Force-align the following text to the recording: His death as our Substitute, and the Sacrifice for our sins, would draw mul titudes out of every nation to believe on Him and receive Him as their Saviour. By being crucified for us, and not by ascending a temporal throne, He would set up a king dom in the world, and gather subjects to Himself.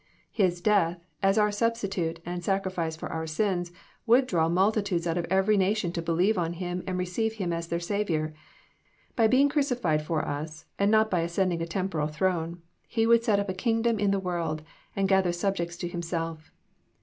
His 0.31 0.61
death 0.61 1.05
as 1.21 1.37
our 1.37 1.51
Substitute, 1.51 2.21
and 2.25 2.39
the 2.41 2.43
Sacrifice 2.43 2.95
for 2.95 3.07
our 3.09 3.27
sins, 3.27 3.71
would 4.07 4.25
draw 4.25 4.49
mul 4.49 4.71
titudes 4.71 5.05
out 5.05 5.15
of 5.19 5.25
every 5.29 5.57
nation 5.57 5.91
to 5.91 6.01
believe 6.01 6.39
on 6.39 6.53
Him 6.53 6.83
and 6.87 6.97
receive 6.97 7.33
Him 7.33 7.53
as 7.53 7.67
their 7.67 7.79
Saviour. 7.79 8.33
By 9.15 9.27
being 9.27 9.47
crucified 9.47 10.01
for 10.01 10.27
us, 10.27 10.65
and 10.79 10.89
not 10.89 11.11
by 11.11 11.19
ascending 11.19 11.61
a 11.61 11.67
temporal 11.67 12.07
throne, 12.07 12.63
He 12.87 13.05
would 13.05 13.23
set 13.23 13.39
up 13.39 13.47
a 13.49 13.53
king 13.53 13.83
dom 13.83 13.99
in 13.99 14.09
the 14.09 14.17
world, 14.19 14.63
and 14.95 15.07
gather 15.07 15.31
subjects 15.31 15.77
to 15.77 15.87
Himself. 15.87 16.51